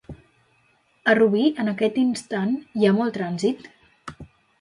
[1.11, 3.69] A Rubí en aquest instant hi ha molt trànsit?